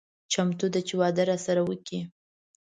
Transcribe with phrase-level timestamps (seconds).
[0.33, 1.99] چمتو ده چې واده راسره وکړي.